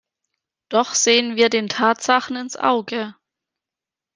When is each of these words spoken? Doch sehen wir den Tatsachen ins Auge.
Doch 0.69 0.95
sehen 0.95 1.35
wir 1.35 1.49
den 1.51 1.69
Tatsachen 1.69 2.35
ins 2.35 2.55
Auge. 2.57 3.13